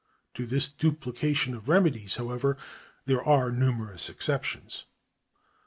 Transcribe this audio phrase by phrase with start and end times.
[0.33, 2.57] To this duplication of remedies, however,
[3.05, 4.85] there are numerous ex ceptions.